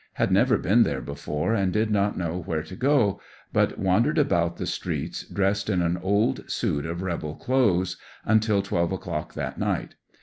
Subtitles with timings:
[0.13, 3.21] Had never been there before and did not know where to go,
[3.53, 8.63] but wander ed about the streets, dressed in an old suit of rebel clothes, until
[8.63, 9.93] 12 o'clock that night.